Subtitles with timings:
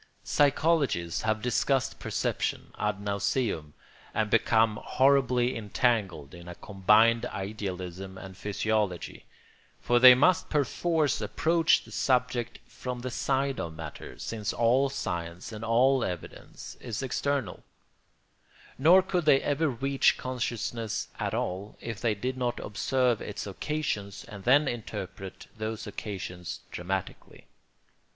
[0.23, 3.75] Psychologists have discussed perception ad nauseam
[4.15, 9.27] and become horribly entangled in a combined idealism and physiology;
[9.79, 15.51] for they must perforce approach the subject from the side of matter, since all science
[15.51, 17.61] and all evidence is external;
[18.79, 24.23] nor could they ever reach consciousness at all if they did not observe its occasions
[24.27, 27.45] and then interpret those occasions dramatically.